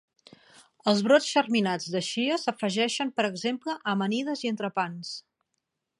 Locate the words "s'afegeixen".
2.45-3.11